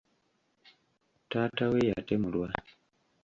Taata 1.29 1.65
we 1.71 1.79
yatemulwa. 1.89 2.47